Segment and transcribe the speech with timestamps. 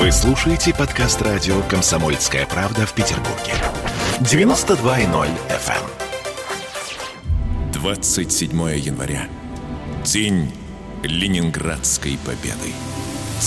[0.00, 3.52] Вы слушаете подкаст радио «Комсомольская правда» в Петербурге.
[4.20, 5.84] 92.0 FM.
[7.74, 9.28] 27 января.
[10.02, 10.50] День
[11.02, 12.72] Ленинградской победы.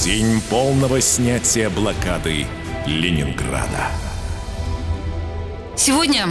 [0.04, 2.46] День полного снятия блокады
[2.86, 3.88] Ленинграда.
[5.76, 6.28] Сегодня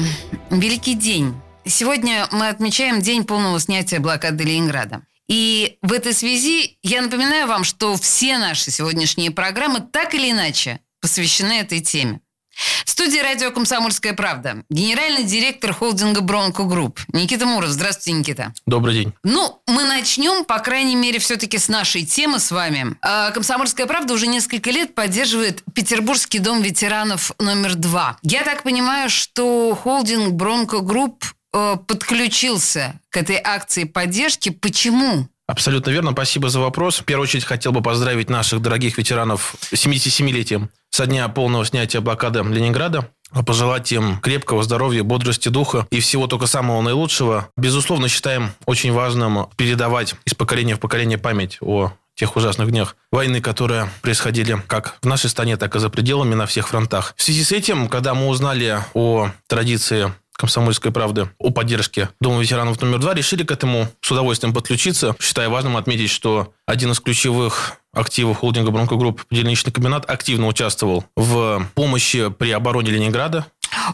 [0.50, 1.34] великий день.
[1.64, 5.02] Сегодня мы отмечаем день полного снятия блокады Ленинграда.
[5.32, 10.80] И в этой связи я напоминаю вам, что все наши сегодняшние программы так или иначе
[11.00, 12.20] посвящены этой теме.
[12.84, 17.70] В студии радио «Комсомольская правда» генеральный директор холдинга «Бронка Групп» Никита Муров.
[17.70, 18.52] Здравствуйте, Никита.
[18.66, 19.14] Добрый день.
[19.24, 22.98] Ну, мы начнем, по крайней мере, все-таки с нашей темы с вами.
[23.00, 28.18] А, «Комсомольская правда» уже несколько лет поддерживает Петербургский дом ветеранов номер два.
[28.20, 34.50] Я так понимаю, что холдинг «Бронка Групп» подключился к этой акции поддержки.
[34.50, 35.28] Почему?
[35.46, 36.12] Абсолютно верно.
[36.12, 37.00] Спасибо за вопрос.
[37.00, 42.42] В первую очередь хотел бы поздравить наших дорогих ветеранов 77-летием со дня полного снятия блокады
[42.42, 43.10] Ленинграда
[43.46, 47.48] пожелать им крепкого здоровья, бодрости духа и всего только самого наилучшего.
[47.56, 53.40] Безусловно, считаем очень важным передавать из поколения в поколение память о тех ужасных днях войны,
[53.40, 57.14] которые происходили как в нашей стране, так и за пределами на всех фронтах.
[57.16, 60.12] В связи с этим, когда мы узнали о традиции
[60.42, 65.14] «Комсомольской правды» о поддержке Дома ветеранов номер два, решили к этому с удовольствием подключиться.
[65.20, 71.64] Считаю важным отметить, что один из ключевых активов холдинга Бронкогрупп «Деляничный комбинат» активно участвовал в
[71.76, 73.46] помощи при обороне Ленинграда.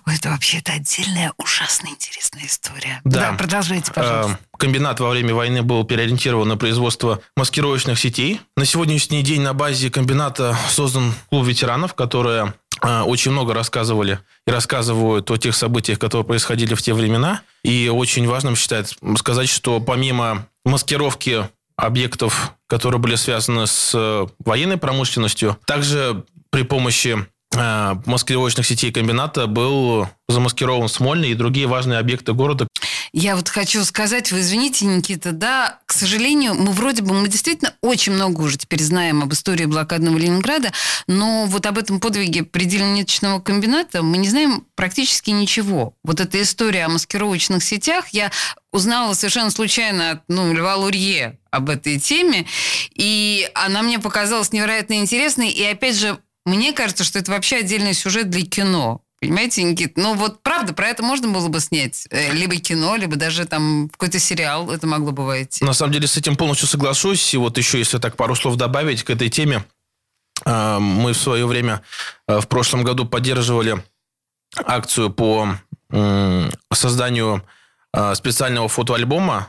[0.06, 3.00] Это вообще это отдельная ужасно интересная история.
[3.04, 3.30] Да.
[3.30, 4.38] Да, продолжайте, пожалуйста.
[4.42, 8.40] Э, Комбинат во время войны был переориентирован на производство маскировочных сетей.
[8.56, 15.30] На сегодняшний день на базе комбината создан клуб ветеранов, которые очень много рассказывали и рассказывают
[15.30, 17.42] о тех событиях, которые происходили в те времена.
[17.62, 24.78] И очень важным считает сказать, что помимо маскировки объектов, которые были связаны с э, военной
[24.78, 32.68] промышленностью, также при помощи маскировочных сетей комбината был замаскирован Смольный и другие важные объекты города.
[33.12, 37.74] Я вот хочу сказать, вы извините, Никита, да, к сожалению, мы вроде бы, мы действительно
[37.80, 40.72] очень много уже теперь знаем об истории блокадного Ленинграда,
[41.06, 45.94] но вот об этом подвиге предельничного комбината мы не знаем практически ничего.
[46.04, 48.30] Вот эта история о маскировочных сетях, я
[48.72, 52.46] узнала совершенно случайно от ну, Льва Лурье об этой теме,
[52.94, 57.94] и она мне показалась невероятно интересной, и опять же, мне кажется, что это вообще отдельный
[57.94, 59.02] сюжет для кино.
[59.20, 59.96] Понимаете, Никит?
[59.96, 62.06] Ну вот правда, про это можно было бы снять.
[62.10, 65.64] Э, Либо кино, либо даже там какой-то сериал это могло бы войти.
[65.64, 67.34] На самом деле с этим полностью соглашусь.
[67.34, 69.64] И вот еще, если так пару слов добавить к этой теме,
[70.44, 71.82] э, мы в свое время
[72.28, 73.82] э, в прошлом году поддерживали
[74.56, 75.48] акцию по
[76.72, 77.42] созданию
[77.94, 79.46] э, специального фотоальбома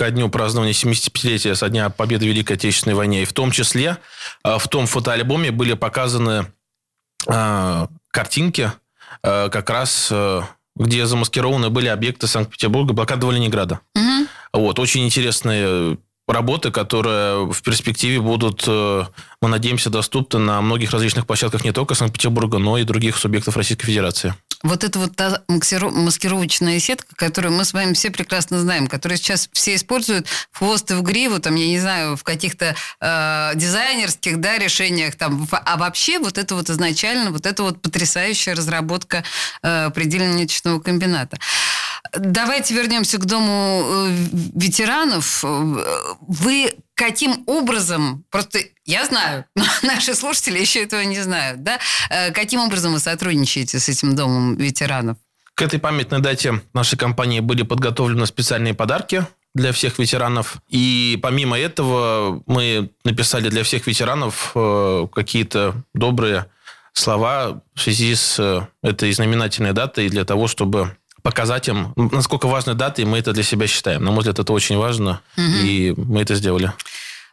[0.00, 3.20] ко дню празднования 75-летия со дня победы в Великой Отечественной войне.
[3.20, 3.98] И в том числе
[4.42, 6.46] э, в том фотоальбоме были показаны
[7.28, 8.72] э, картинки,
[9.22, 10.10] э, как раз
[10.76, 13.80] где замаскированы были объекты Санкт-Петербурга, блокады Ленинграда.
[13.94, 14.28] Мгм.
[14.54, 19.04] Вот, очень интересные работы, которые в перспективе будут, э,
[19.42, 23.84] мы надеемся, доступны на многих различных площадках не только Санкт-Петербурга, но и других субъектов Российской
[23.84, 24.34] Федерации.
[24.62, 29.48] Вот это вот та маскировочная сетка, которую мы с вами все прекрасно знаем, которую сейчас
[29.52, 34.38] все используют в хвост и в гриву, там, я не знаю, в каких-то э, дизайнерских
[34.38, 35.16] да, решениях.
[35.16, 35.48] Там.
[35.50, 39.24] А вообще вот это вот изначально, вот это вот потрясающая разработка
[39.62, 41.38] э, предельно-ниточного комбината.
[42.16, 44.16] Давайте вернемся к Дому э,
[44.54, 45.42] ветеранов.
[45.42, 51.78] Вы каким образом, просто я знаю, но наши слушатели еще этого не знают, да?
[52.10, 55.16] Э, Каким образом вы сотрудничаете с этим Домом ветеранов?
[55.54, 60.58] К этой памятной дате нашей компании были подготовлены специальные подарки для всех ветеранов.
[60.68, 66.46] И помимо этого мы написали для всех ветеранов э, какие-то добрые
[66.92, 73.04] слова в связи с этой знаменательной датой для того, чтобы показать им, насколько важной датой
[73.04, 74.04] мы это для себя считаем.
[74.04, 76.72] На мой взгляд, это очень важно, и мы это сделали.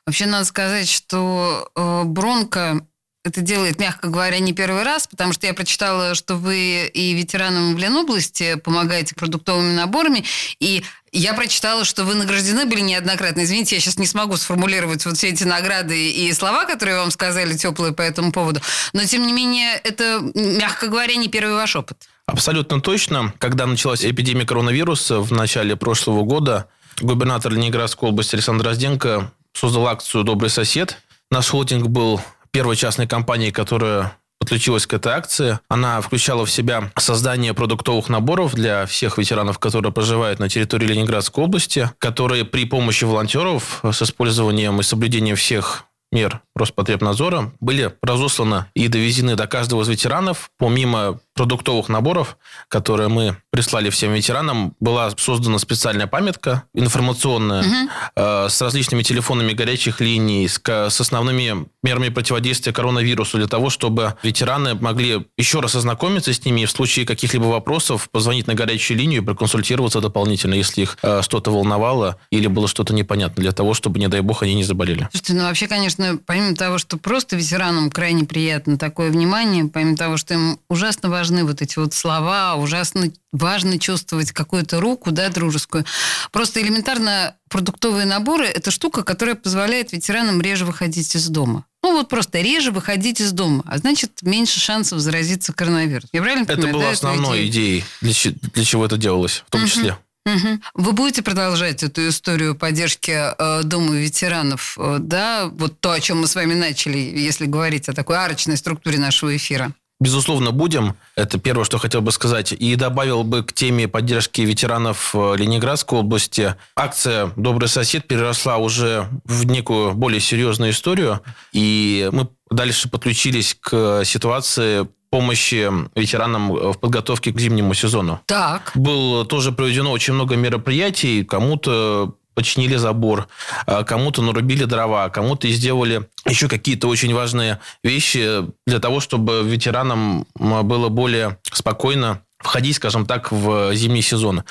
[0.05, 2.79] Вообще надо сказать, что э, Бронко
[3.27, 7.75] это делает, мягко говоря, не первый раз, потому что я прочитала, что вы и ветеранам
[7.75, 10.23] в Ленобласти помогаете продуктовыми наборами,
[10.59, 13.43] и я прочитала, что вы награждены были неоднократно.
[13.43, 17.55] Извините, я сейчас не смогу сформулировать вот все эти награды и слова, которые вам сказали
[17.55, 18.61] теплые по этому поводу,
[18.93, 22.07] но тем не менее это, мягко говоря, не первый ваш опыт.
[22.25, 23.33] Абсолютно точно.
[23.39, 26.67] Когда началась эпидемия коронавируса в начале прошлого года,
[26.99, 30.97] губернатор Ленинградской области Александр Розденко создал акцию «Добрый сосед».
[31.31, 32.21] Наш холдинг был
[32.51, 35.59] первой частной компанией, которая подключилась к этой акции.
[35.67, 41.43] Она включала в себя создание продуктовых наборов для всех ветеранов, которые проживают на территории Ленинградской
[41.43, 48.87] области, которые при помощи волонтеров с использованием и соблюдением всех мер Роспотребнадзора были разосланы и
[48.87, 50.51] довезены до каждого из ветеранов.
[50.57, 52.37] Помимо продуктовых наборов,
[52.67, 57.89] которые мы прислали всем ветеранам, была создана специальная памятка информационная угу.
[58.15, 64.15] э, с различными телефонами горячих линий, с, с основными мерами противодействия коронавирусу для того, чтобы
[64.23, 68.97] ветераны могли еще раз ознакомиться с ними и в случае каких-либо вопросов позвонить на горячую
[68.97, 73.73] линию и проконсультироваться дополнительно, если их э, что-то волновало или было что-то непонятно, для того,
[73.73, 75.07] чтобы, не дай бог, они не заболели.
[75.11, 80.17] Слушайте, ну вообще, конечно, помимо того, что просто ветеранам крайне приятно такое внимание, помимо того,
[80.17, 85.85] что им ужасно важны вот эти вот слова, ужасно важно чувствовать какую-то руку, да, дружескую.
[86.31, 91.65] Просто элементарно продуктовые наборы– это штука, которая позволяет ветеранам реже выходить из дома.
[91.83, 96.09] Ну, вот просто реже выходить из дома, а значит, меньше шансов заразиться коронавирусом.
[96.11, 96.69] Я правильно понимаю?
[96.69, 98.13] Это было да, основной идеей, для,
[98.53, 99.69] для чего это делалось, в том угу.
[99.69, 99.97] числе.
[100.27, 100.59] Угу.
[100.73, 105.49] Вы будете продолжать эту историю поддержки э, Дома ветеранов, э, да?
[105.51, 109.35] Вот то, о чем мы с вами начали, если говорить о такой арочной структуре нашего
[109.35, 109.71] эфира.
[109.99, 110.95] Безусловно, будем.
[111.15, 112.51] Это первое, что хотел бы сказать.
[112.51, 116.55] И добавил бы к теме поддержки ветеранов э, Ленинградской области.
[116.75, 121.21] Акция «Добрый сосед» переросла уже в некую более серьезную историю.
[121.53, 128.19] И мы дальше подключились к ситуации помощи ветеранам в подготовке к зимнему сезону.
[128.27, 128.71] Так.
[128.75, 131.23] Было тоже проведено очень много мероприятий.
[131.23, 133.27] Кому-то починили забор,
[133.65, 140.27] а кому-то нарубили дрова, кому-то сделали еще какие-то очень важные вещи для того, чтобы ветеранам
[140.35, 144.43] было более спокойно входить, скажем так, в зимний сезон.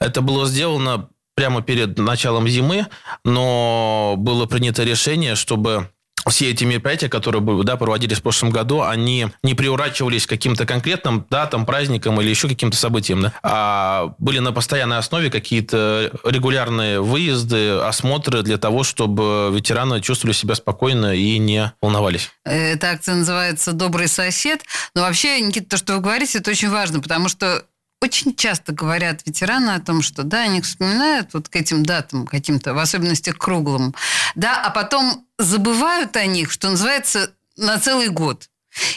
[0.00, 2.88] Это было сделано прямо перед началом зимы,
[3.24, 5.88] но было принято решение, чтобы
[6.28, 11.26] все эти мероприятия, которые да, проводились в прошлом году, они не приурачивались к каким-то конкретным
[11.30, 17.70] датам, праздникам или еще каким-то событиям, да, а были на постоянной основе какие-то регулярные выезды,
[17.78, 22.30] осмотры для того, чтобы ветераны чувствовали себя спокойно и не волновались.
[22.44, 24.62] Эта акция называется «Добрый сосед».
[24.94, 27.64] Но вообще, Никита, то, что вы говорите, это очень важно, потому что
[28.00, 32.74] очень часто говорят ветераны о том, что да, они вспоминают вот к этим датам каким-то,
[32.74, 33.94] в особенности к круглым,
[34.34, 38.48] да, а потом забывают о них, что называется, на целый год.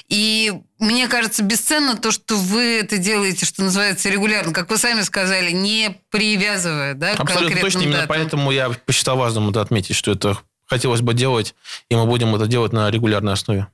[0.09, 5.01] И мне кажется, бесценно то, что вы это делаете, что называется, регулярно, как вы сами
[5.01, 7.93] сказали, не привязывая да, к Абсолютно точно, датам.
[7.93, 10.37] именно поэтому я посчитал важным это отметить, что это
[10.67, 11.55] хотелось бы делать,
[11.89, 13.67] и мы будем это делать на регулярной основе.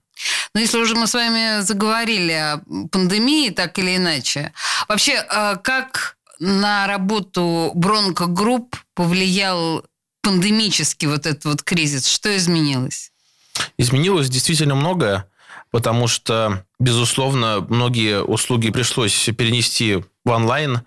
[0.54, 2.62] Но если уже мы с вами заговорили о
[2.92, 4.54] пандемии, так или иначе,
[4.88, 9.86] вообще, а как на работу бронкогрупп повлиял
[10.22, 12.08] пандемический вот этот вот кризис?
[12.08, 13.12] Что изменилось?
[13.78, 15.26] Изменилось действительно многое,
[15.72, 20.82] потому что, безусловно, многие услуги пришлось перенести в онлайн.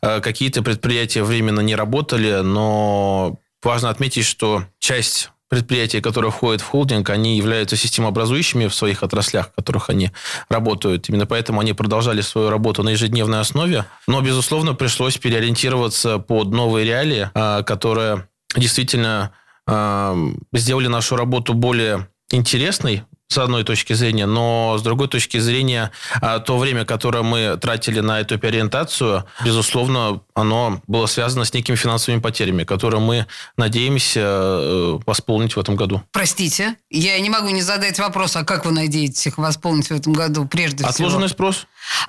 [0.00, 6.66] Э, какие-то предприятия временно не работали, но важно отметить, что часть предприятия, которые входят в
[6.66, 10.10] холдинг, они являются системообразующими в своих отраслях, в которых они
[10.48, 11.08] работают.
[11.08, 13.84] Именно поэтому они продолжали свою работу на ежедневной основе.
[14.06, 19.32] Но, безусловно, пришлось переориентироваться под новые реалии, а, которые действительно
[19.66, 20.16] а,
[20.52, 25.90] сделали нашу работу более интересной с одной точки зрения, но с другой точки зрения,
[26.20, 31.76] а, то время, которое мы тратили на эту переориентацию, безусловно, оно было связано с некими
[31.76, 33.26] финансовыми потерями, которые мы
[33.56, 36.02] надеемся э, восполнить в этом году.
[36.12, 40.12] Простите, я не могу не задать вопрос, а как вы надеетесь их восполнить в этом
[40.12, 41.06] году прежде Отложенный всего?
[41.08, 41.66] Отложенный спрос.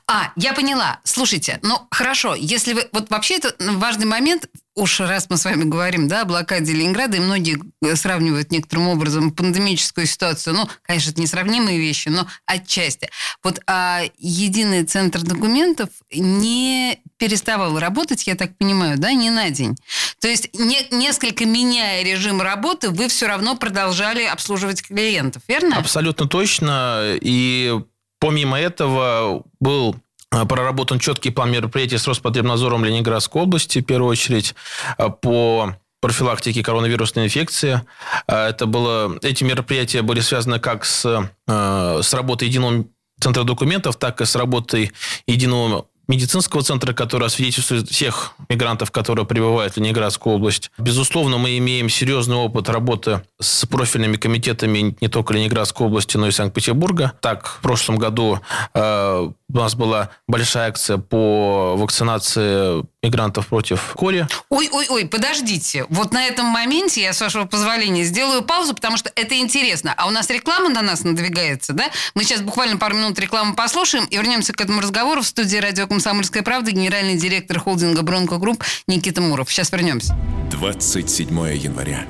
[0.07, 0.99] А, я поняла.
[1.03, 2.87] Слушайте, ну хорошо, если вы...
[2.91, 7.17] Вот вообще это важный момент, уж раз мы с вами говорим, да, о блокаде Ленинграда,
[7.17, 13.09] и многие э, сравнивают некоторым образом пандемическую ситуацию, ну, конечно, это несравнимые вещи, но отчасти.
[13.43, 19.75] Вот а единый центр документов не переставал работать, я так понимаю, да, не на день.
[20.19, 25.77] То есть не, несколько меняя режим работы, вы все равно продолжали обслуживать клиентов, верно?
[25.77, 27.15] Абсолютно точно.
[27.21, 27.79] И
[28.19, 29.95] помимо этого был
[30.43, 34.55] проработан четкий план мероприятий с Роспотребнадзором Ленинградской области, в первую очередь,
[34.97, 37.81] а, по профилактике коронавирусной инфекции.
[38.27, 42.85] А, это было, эти мероприятия были связаны как с, с работой единого
[43.19, 44.91] центра документов, так и с работой
[45.25, 50.71] единого медицинского центра, который освидетельствует всех мигрантов, которые прибывают в Ленинградскую область.
[50.77, 56.31] Безусловно, мы имеем серьезный опыт работы с профильными комитетами не только Ленинградской области, но и
[56.31, 57.13] Санкт-Петербурга.
[57.21, 58.39] Так, в прошлом году
[58.73, 64.27] э, у нас была большая акция по вакцинации мигрантов против кори.
[64.49, 65.85] Ой-ой-ой, подождите.
[65.89, 69.93] Вот на этом моменте я, с вашего позволения, сделаю паузу, потому что это интересно.
[69.95, 71.85] А у нас реклама на нас надвигается, да?
[72.15, 75.87] Мы сейчас буквально пару минут рекламы послушаем и вернемся к этому разговору в студии радио
[75.95, 78.37] «Комсомольская правда» генеральный директор холдинга «Бронко
[78.85, 79.49] Никита Муров.
[79.49, 80.13] Сейчас вернемся.
[80.51, 82.05] 27 января.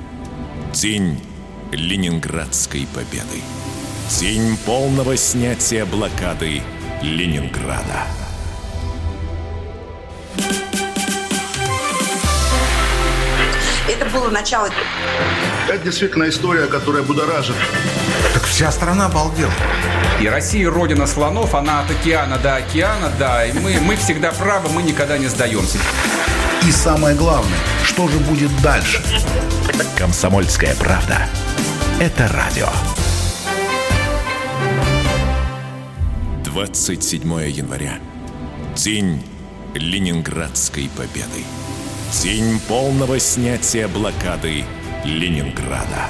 [0.74, 1.20] День
[1.70, 3.40] Ленинградской победы.
[4.18, 6.62] День полного снятия блокады
[7.00, 8.08] Ленинграда.
[13.88, 14.68] Это было начало.
[15.68, 17.54] Это действительно история, которая будоражит.
[18.34, 19.52] Так вся страна обалдела.
[20.20, 23.44] И Россия родина слонов, она от океана до океана, да.
[23.44, 25.78] И мы, мы всегда правы, мы никогда не сдаемся.
[26.66, 29.02] И самое главное, что же будет дальше?
[29.96, 31.28] Комсомольская правда.
[32.00, 32.68] Это радио.
[36.44, 37.98] 27 января.
[38.74, 39.22] День
[39.74, 41.44] Ленинградской победы.
[42.22, 44.64] День полного снятия блокады
[45.04, 46.08] Ленинграда.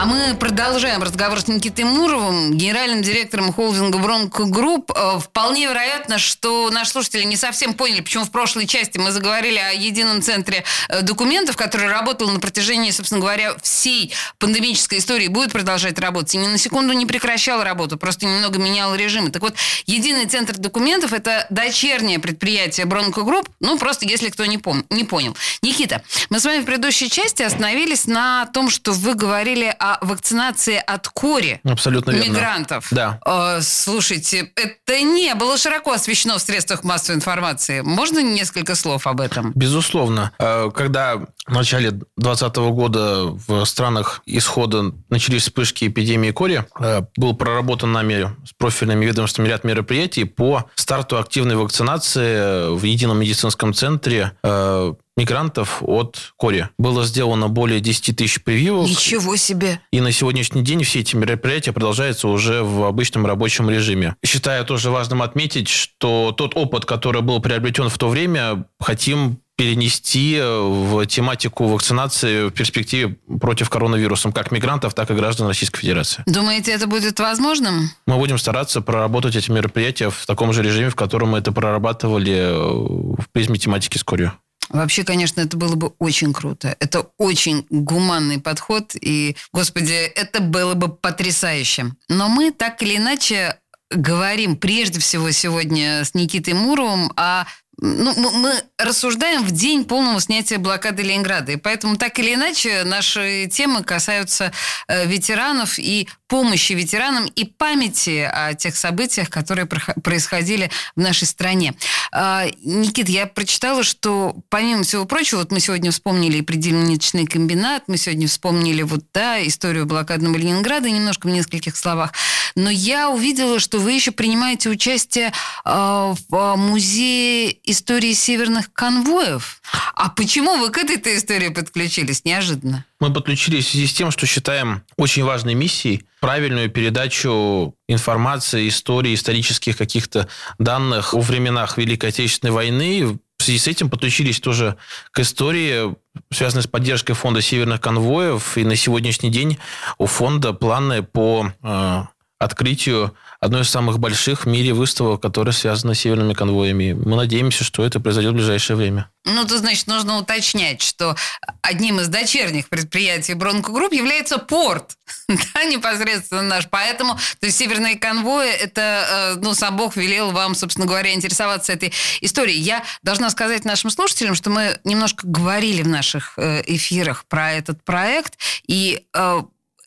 [0.00, 4.90] А мы продолжаем разговор с Никитой Муровым, генеральным директором холдинга Бронка Групп.
[4.96, 9.58] Э, вполне вероятно, что наши слушатели не совсем поняли, почему в прошлой части мы заговорили
[9.58, 15.52] о едином центре э, документов, который работал на протяжении, собственно говоря, всей пандемической истории, будет
[15.52, 16.34] продолжать работать.
[16.34, 19.28] И ни на секунду не прекращал работу, просто немного менял режимы.
[19.28, 19.54] Так вот,
[19.84, 25.04] единый центр документов– это дочернее предприятие Бронка Групп, ну, просто если кто не, пом- не
[25.04, 25.36] понял.
[25.60, 30.76] Никита, мы с вами в предыдущей части остановились на том, что вы говорили о вакцинации
[30.76, 32.28] от кори Абсолютно верно.
[32.28, 32.88] мигрантов.
[32.90, 33.18] Да.
[33.26, 37.80] Э, слушайте, это не было широко освещено в средствах массовой информации.
[37.80, 39.52] Можно несколько слов об этом?
[39.54, 40.32] Безусловно.
[40.38, 47.34] Э, Когда в начале 2020 года в странах исхода начались вспышки эпидемии кори, э, был
[47.34, 54.32] проработан нами с профильными ведомствами ряд мероприятий по старту активной вакцинации в едином медицинском центре
[54.42, 56.68] э, мигрантов от кори.
[56.78, 58.88] Было сделано более 10 тысяч прививок.
[58.88, 59.80] Ничего себе!
[59.92, 64.16] И на сегодняшний день все эти мероприятия продолжаются уже в обычном рабочем режиме.
[64.24, 70.40] Считаю тоже важным отметить, что тот опыт, который был приобретен в то время, хотим перенести
[70.40, 76.22] в тематику вакцинации в перспективе против коронавируса как мигрантов, так и граждан Российской Федерации.
[76.24, 77.90] Думаете, это будет возможным?
[78.06, 82.32] Мы будем стараться проработать эти мероприятия в таком же режиме, в котором мы это прорабатывали
[82.32, 84.32] э, в призме тематики с корью.
[84.70, 86.76] Вообще, конечно, это было бы очень круто.
[86.78, 91.92] Это очень гуманный подход, и, господи, это было бы потрясающе.
[92.08, 93.58] Но мы так или иначе
[93.90, 97.44] говорим прежде всего сегодня с Никитой Муровым о
[97.80, 101.52] ну, мы, рассуждаем в день полного снятия блокады Ленинграда.
[101.52, 104.52] И поэтому так или иначе наши темы касаются
[104.86, 111.74] э, ветеранов и помощи ветеранам и памяти о тех событиях, которые происходили в нашей стране.
[112.12, 117.84] Э, Никит, я прочитала, что помимо всего прочего, вот мы сегодня вспомнили и предельничный комбинат,
[117.86, 122.12] мы сегодня вспомнили вот, да, историю блокадного Ленинграда немножко в нескольких словах,
[122.54, 125.32] но я увидела, что вы еще принимаете участие
[125.64, 129.60] э, в музее истории северных конвоев.
[129.94, 132.24] А почему вы к этой истории подключились?
[132.24, 132.84] Неожиданно.
[133.00, 139.14] Мы подключились в связи с тем, что считаем очень важной миссией правильную передачу информации, истории,
[139.14, 140.28] исторических каких-то
[140.58, 143.18] данных о временах Великой Отечественной войны.
[143.38, 144.76] В связи с этим подключились тоже
[145.12, 145.96] к истории,
[146.30, 148.58] связанной с поддержкой фонда северных конвоев.
[148.58, 149.58] И на сегодняшний день
[149.96, 152.02] у фонда планы по э,
[152.40, 156.94] открытию одной из самых больших в мире выставок, которая связана с северными конвоями.
[156.94, 159.10] Мы надеемся, что это произойдет в ближайшее время.
[159.26, 161.14] Ну, то значит, нужно уточнять, что
[161.60, 164.96] одним из дочерних предприятий Бронка Групп является порт,
[165.28, 166.66] да, непосредственно наш.
[166.70, 171.92] Поэтому, то есть, северные конвои, это, ну, сам Бог велел вам, собственно говоря, интересоваться этой
[172.22, 172.58] историей.
[172.58, 178.38] Я должна сказать нашим слушателям, что мы немножко говорили в наших эфирах про этот проект,
[178.66, 179.04] и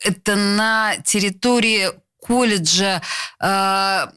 [0.04, 1.90] это на территории
[2.26, 3.02] колледжа
[3.40, 4.08] э,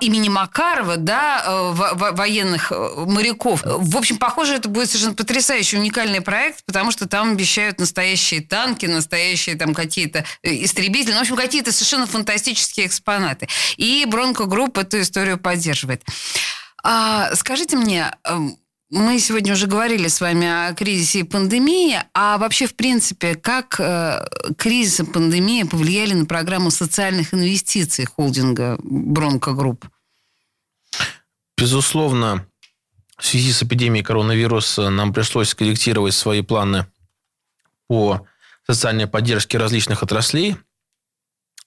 [0.00, 1.72] имени Макарова, да, э,
[2.12, 3.62] военных э, моряков.
[3.64, 8.86] В общем, похоже, это будет совершенно потрясающий, уникальный проект, потому что там обещают настоящие танки,
[8.86, 13.48] настоящие там какие-то истребители, ну, в общем, какие-то совершенно фантастические экспонаты.
[13.76, 16.02] И Бронка Групп эту историю поддерживает.
[16.82, 18.56] А, скажите мне, эм,
[18.90, 23.78] мы сегодня уже говорили с вами о кризисе и пандемии, а вообще, в принципе, как
[23.78, 24.26] э,
[24.56, 29.84] кризис и пандемия повлияли на программу социальных инвестиций холдинга Бронка Групп?
[31.58, 32.46] Безусловно,
[33.18, 36.86] в связи с эпидемией коронавируса нам пришлось корректировать свои планы
[37.88, 38.26] по
[38.66, 40.56] социальной поддержке различных отраслей.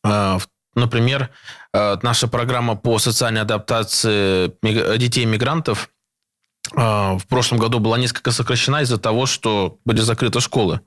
[0.03, 0.39] Э,
[0.73, 1.29] например,
[1.71, 4.51] э, наша программа по социальной адаптации
[4.97, 5.90] детей-мигрантов– а,
[6.73, 10.81] в прошлом году была несколько сокращена из-за того, что были закрыты школы.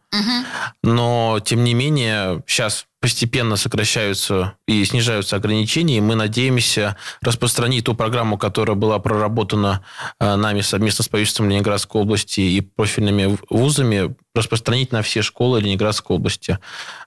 [0.82, 7.92] Но, тем не менее, сейчас постепенно сокращаются и снижаются ограничения, и мы надеемся распространить ту
[7.92, 9.84] программу, которая была проработана
[10.18, 16.16] а, нами совместно с правительством Ленинградской области и профильными вузами, распространить на все школы Ленинградской
[16.16, 16.58] области.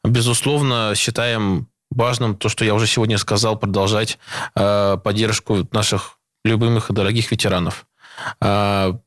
[0.03, 4.19] Безусловно, считаем важным то, что я уже сегодня сказал, продолжать
[4.53, 7.87] а, поддержку наших любимых и дорогих ветеранов.
[8.39, 8.97] А,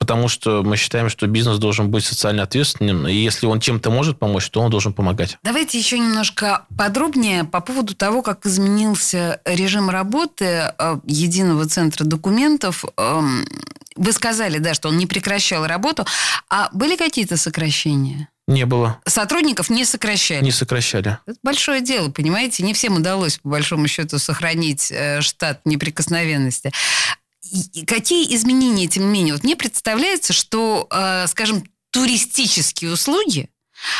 [0.00, 4.18] потому что мы считаем, что бизнес должен быть социально ответственным, и если он чем-то может
[4.18, 5.38] помочь, то он должен помогать.
[5.44, 12.84] Давайте еще немножко подробнее по поводу того, как изменился режим работы э, единого центра документов.
[12.96, 13.46] Эм,
[13.94, 16.06] вы сказали, да, что он не прекращал работу,
[16.48, 18.28] а были какие-то сокращения?
[18.48, 18.98] Не было.
[19.06, 20.42] Сотрудников не сокращали.
[20.42, 21.18] Не сокращали.
[21.24, 22.64] Это большое дело, понимаете?
[22.64, 26.72] Не всем удалось, по большому счету, сохранить э, штат неприкосновенности
[27.86, 29.34] какие изменения, тем не менее?
[29.34, 33.50] Вот мне представляется, что, э, скажем, туристические услуги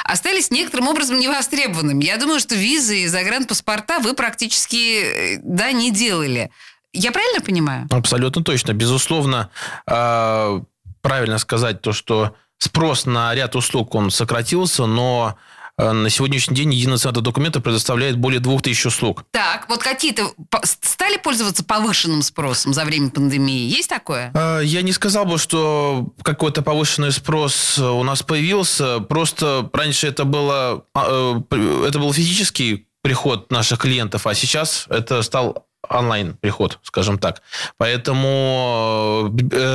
[0.04, 2.04] остались некоторым образом невостребованными.
[2.04, 6.50] Я думаю, что визы и загранпаспорта вы практически, э, да, не делали.
[6.92, 7.86] Я правильно понимаю?
[7.90, 8.72] Абсолютно точно.
[8.72, 9.50] Безусловно,
[9.86, 10.60] э,
[11.00, 15.36] правильно сказать то, что спрос на ряд услуг, он сократился, но
[15.80, 19.24] на сегодняшний день единый центр документа предоставляет более 2000 услуг.
[19.30, 20.32] Так, вот какие-то
[20.62, 23.68] стали пользоваться повышенным спросом за время пандемии?
[23.68, 24.30] Есть такое?
[24.34, 29.00] Э, я не сказал бы, что какой-то повышенный спрос у нас появился.
[29.00, 35.22] Просто раньше это было, а, э, это был физический приход наших клиентов, а сейчас это
[35.22, 37.42] стал онлайн приход, скажем так.
[37.78, 39.30] Поэтому,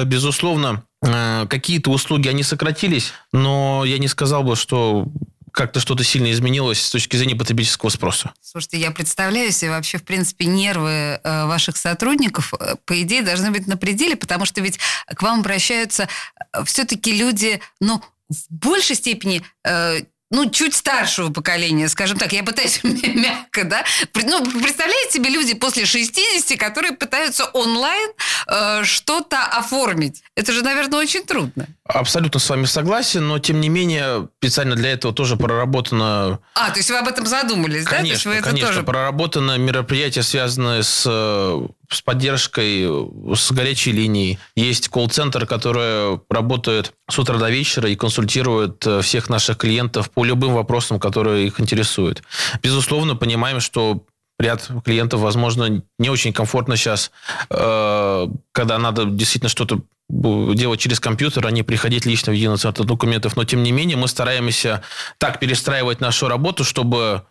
[0.06, 5.08] безусловно, какие-то услуги, они сократились, но я не сказал бы, что
[5.56, 8.34] как-то что-то сильно изменилось с точки зрения потребительского спроса?
[8.42, 13.52] Слушайте, я представляю себе вообще, в принципе, нервы э, ваших сотрудников, э, по идее, должны
[13.52, 16.08] быть на пределе, потому что ведь к вам обращаются
[16.54, 19.44] э, все-таки люди, ну, в большей степени
[20.32, 23.86] ну, чуть старшего поколения, скажем так, я пытаюсь мягко, да.
[24.16, 28.12] Ну, представляете себе люди после 60, которые пытаются онлайн
[28.48, 30.24] э, что-то оформить?
[30.36, 31.68] Это же, наверное, очень трудно.
[31.86, 36.40] Абсолютно с вами согласен, но тем не менее специально для этого тоже проработано...
[36.56, 38.42] А, то есть вы об этом задумались, конечно, да?
[38.42, 38.68] Конечно, конечно.
[38.68, 38.84] Тоже...
[38.84, 42.86] Проработано мероприятие, связанное с э, с поддержкой,
[43.34, 44.40] с горячей линией.
[44.56, 50.26] Есть колл-центр, который работает с утра до вечера и консультирует э, всех наших клиентов по
[50.26, 52.24] любым вопросам, которые их интересуют.
[52.62, 54.04] Безусловно, понимаем, что
[54.40, 57.12] ряд клиентов, возможно, не очень комфортно сейчас,
[57.50, 62.84] э, когда надо действительно что-то делать через компьютер, а не приходить лично в единый центр
[62.84, 63.36] документов.
[63.36, 64.84] Но, тем не менее, мы стараемся
[65.18, 67.24] так перестраивать нашу работу, чтобы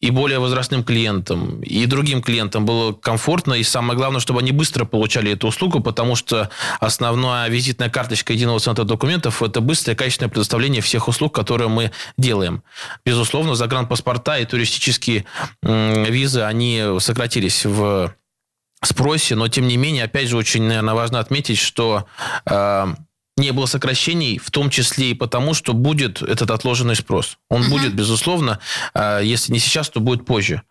[0.00, 4.84] и более возрастным клиентам, и другим клиентам было комфортно, и самое главное, чтобы они быстро
[4.84, 10.82] получали эту услугу, потому что основная визитная карточка единого центра документов– это быстрое, качественное предоставление
[10.82, 12.62] всех услуг, которые мы делаем.
[13.06, 15.24] Безусловно, загранпаспорта и туристические
[15.62, 18.14] визы, они сократились в
[18.82, 22.06] спросе, но тем не менее, опять же, очень, наверное, важно отметить, что
[22.44, 22.86] э,
[23.36, 27.38] не было сокращений, в том числе и потому, что будет этот отложенный спрос.
[27.50, 27.72] Он угу.
[27.72, 28.60] будет, безусловно,
[28.94, 30.62] а, если не сейчас, то будет позже.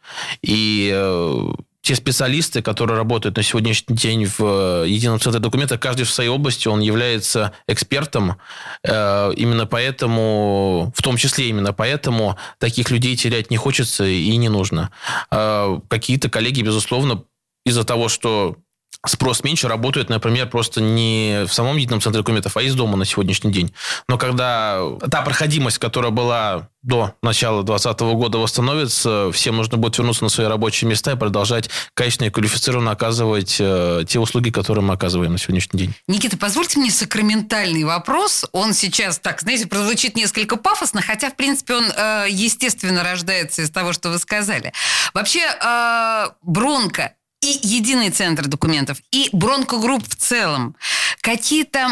[0.41, 6.03] И э, те специалисты, которые работают на сегодняшний день в э, едином центре документа, каждый
[6.03, 8.37] в своей области, он является экспертом.
[8.83, 14.49] Э, именно поэтому, в том числе именно поэтому, таких людей терять не хочется и не
[14.49, 14.89] нужно.
[15.29, 17.23] Какие-то коллеги, безусловно,
[17.65, 18.57] из-за того, что
[19.09, 23.05] спрос меньше, работают, например, просто не в самом едином центре документов, а из дома на
[23.05, 23.73] сегодняшний день.
[24.07, 30.23] Но когда та проходимость, которая была до начала 2020 года восстановится, всем нужно будет вернуться
[30.23, 34.93] на свои рабочие места и продолжать качественно и квалифицированно оказывать э, те услуги, которые мы
[34.93, 35.93] оказываем на сегодняшний день.
[36.07, 38.45] Никита, позвольте мне сакраментальный вопрос.
[38.51, 43.71] Он сейчас, так, знаете, прозвучит несколько пафосно, хотя, в принципе, он, э, естественно, рождается из
[43.71, 44.71] того, что вы сказали.
[45.13, 47.13] Вообще, э, Бронко
[47.45, 50.75] и единый центр документов, и бронкогрупп в целом
[51.21, 51.89] какие-то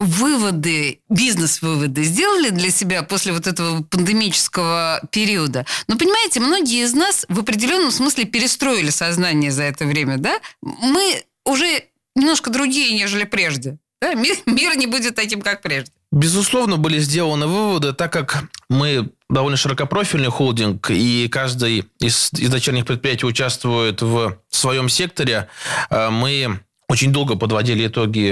[0.00, 5.66] выводы, бизнес-выводы сделали для себя после вот этого пандемического периода.
[5.88, 10.40] Но, понимаете, многие из нас в определенном смысле перестроили сознание за это время, да?
[10.62, 11.84] Мы уже
[12.14, 13.78] немножко другие, нежели прежде.
[14.00, 14.14] Да?
[14.14, 15.90] Мир, мир не будет таким, как прежде.
[16.12, 22.86] Безусловно, были сделаны выводы, так как мы довольно широкопрофильный холдинг, и каждый из, из дочерних
[22.86, 25.48] предприятий участвует в своем секторе.
[25.90, 28.30] Э, мы очень долго подводили итоги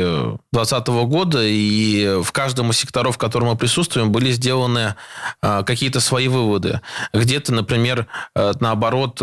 [0.53, 4.95] 2020 года, и в каждом из секторов, в котором мы присутствуем, были сделаны
[5.43, 6.81] э, какие-то свои выводы.
[7.13, 9.17] Где-то, например, э, наоборот,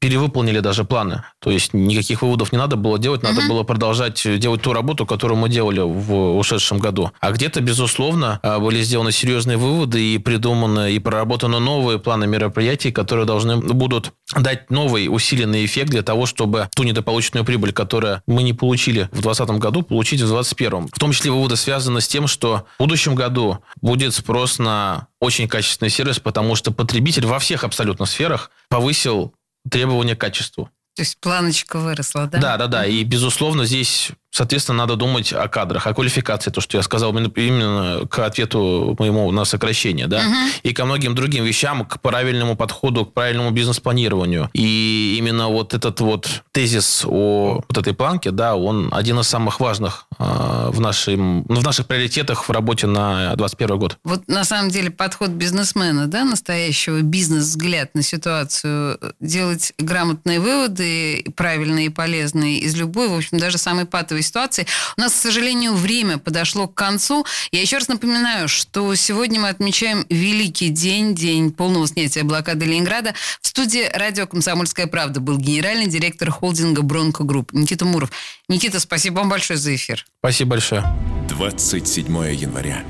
[0.00, 1.22] перевыполнили даже планы.
[1.38, 5.38] То есть никаких выводов не надо было делать, надо было продолжать делать ту работу, которую
[5.38, 7.12] мы делали в ушедшем году.
[7.20, 13.26] А где-то, безусловно, были сделаны серьезные выводы и придуманы и проработаны новые планы мероприятий, которые
[13.26, 18.52] должны будут дать новый усиленный эффект для того, чтобы ту недополученную прибыль, которую мы не
[18.52, 20.88] получили в 2020 году, получить в 2021.
[20.88, 25.48] В том числе выводы связаны с тем, что в будущем году будет спрос на очень
[25.48, 29.34] качественный сервис, потому что потребитель во всех абсолютно сферах повысил
[29.68, 30.70] требования к качеству.
[30.96, 32.38] То есть планочка выросла, да?
[32.38, 32.86] Да, да, да.
[32.86, 38.06] И, безусловно, здесь Соответственно, надо думать о кадрах, о квалификации, то, что я сказал именно
[38.06, 40.34] к ответу моему на сокращение, да, угу.
[40.62, 44.48] и ко многим другим вещам, к правильному подходу, к правильному бизнес-планированию.
[44.52, 49.58] И именно вот этот вот тезис о вот этой планке, да, он один из самых
[49.58, 53.98] важных э, в, нашем, в наших приоритетах в работе на 2021 год.
[54.04, 61.86] Вот на самом деле подход бизнесмена, да, настоящего бизнес-взгляд на ситуацию, делать грамотные выводы, правильные
[61.86, 64.66] и полезные из любой, в общем, даже самой патовой кризисовой ситуации.
[64.96, 67.26] У нас, к сожалению, время подошло к концу.
[67.52, 73.14] Я еще раз напоминаю, что сегодня мы отмечаем великий день, день полного снятия блокады Ленинграда.
[73.40, 78.10] В студии радио «Комсомольская правда» был генеральный директор холдинга «Бронка Групп» Никита Муров.
[78.48, 80.04] Никита, спасибо вам большое за эфир.
[80.20, 80.84] Спасибо большое.
[81.28, 82.84] 27 января.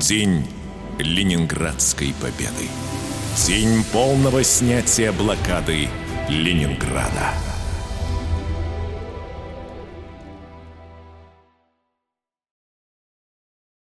[0.00, 0.46] День
[0.98, 2.68] Ленинградской победы.
[3.46, 5.88] День полного снятия блокады
[6.28, 7.49] Ленинграда.